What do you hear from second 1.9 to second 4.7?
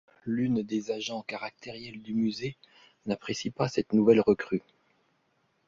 du musée, n'apprécie pas cette nouvelle recrue.